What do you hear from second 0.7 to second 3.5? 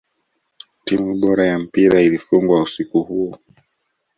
timu bora ya mpira ilifungwa usiku huo